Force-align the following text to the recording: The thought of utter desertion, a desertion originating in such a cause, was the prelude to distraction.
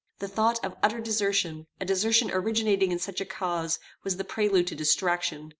The 0.17 0.27
thought 0.27 0.59
of 0.65 0.75
utter 0.81 0.99
desertion, 0.99 1.67
a 1.79 1.85
desertion 1.85 2.31
originating 2.31 2.91
in 2.91 2.97
such 2.97 3.21
a 3.21 3.23
cause, 3.25 3.77
was 4.03 4.17
the 4.17 4.23
prelude 4.23 4.65
to 4.69 4.75
distraction. 4.75 5.49